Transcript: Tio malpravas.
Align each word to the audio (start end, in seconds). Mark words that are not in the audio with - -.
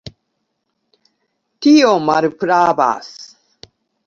Tio 1.67 1.93
malpravas. 2.09 3.15